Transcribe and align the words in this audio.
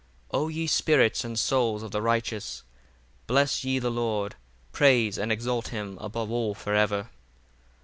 64 0.31 0.41
O 0.41 0.47
ye 0.47 0.65
spirits 0.65 1.23
and 1.23 1.37
souls 1.37 1.83
of 1.83 1.91
the 1.91 2.01
righteous, 2.01 2.63
bless 3.27 3.63
ye 3.63 3.77
the 3.77 3.91
Lord: 3.91 4.33
praise 4.71 5.15
and 5.19 5.31
exalt 5.31 5.67
him 5.67 5.99
above 6.01 6.31
all 6.31 6.55
for 6.55 6.73
ever. 6.73 7.09